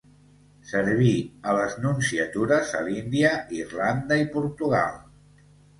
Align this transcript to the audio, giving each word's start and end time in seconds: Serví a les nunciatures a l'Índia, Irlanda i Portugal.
Serví 0.69 1.11
a 1.51 1.55
les 1.59 1.75
nunciatures 1.83 2.73
a 2.81 2.85
l'Índia, 2.89 3.35
Irlanda 3.63 4.23
i 4.27 4.31
Portugal. 4.37 5.03